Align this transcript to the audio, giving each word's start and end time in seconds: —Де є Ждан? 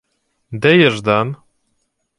—Де 0.51 0.77
є 0.77 0.89
Ждан? 0.89 1.35